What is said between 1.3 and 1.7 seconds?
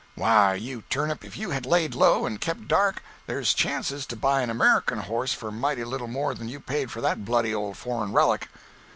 you had